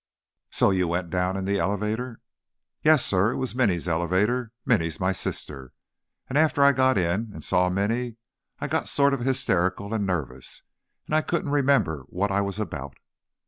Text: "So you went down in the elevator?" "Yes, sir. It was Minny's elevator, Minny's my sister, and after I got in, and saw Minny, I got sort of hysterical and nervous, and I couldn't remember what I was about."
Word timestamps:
"So 0.49 0.71
you 0.71 0.87
went 0.87 1.11
down 1.11 1.37
in 1.37 1.45
the 1.45 1.59
elevator?" 1.59 2.21
"Yes, 2.81 3.05
sir. 3.05 3.33
It 3.33 3.35
was 3.35 3.53
Minny's 3.53 3.87
elevator, 3.87 4.51
Minny's 4.65 4.99
my 4.99 5.11
sister, 5.11 5.73
and 6.27 6.39
after 6.39 6.63
I 6.63 6.71
got 6.73 6.97
in, 6.97 7.29
and 7.35 7.43
saw 7.43 7.69
Minny, 7.69 8.15
I 8.59 8.67
got 8.67 8.87
sort 8.87 9.13
of 9.13 9.19
hysterical 9.19 9.93
and 9.93 10.07
nervous, 10.07 10.63
and 11.05 11.13
I 11.13 11.21
couldn't 11.21 11.51
remember 11.51 12.05
what 12.09 12.31
I 12.31 12.41
was 12.41 12.59
about." 12.59 12.97